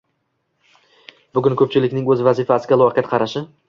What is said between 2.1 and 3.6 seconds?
o‘z vazifasiga loqayd qarashi